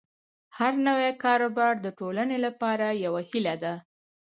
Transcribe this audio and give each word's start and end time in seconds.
هر 0.57 0.73
نوی 0.87 1.09
کاروبار 1.23 1.73
د 1.81 1.87
ټولنې 1.99 2.37
لپاره 2.45 2.87
یوه 3.05 3.21
هیله 3.29 3.55
ده. 3.63 3.73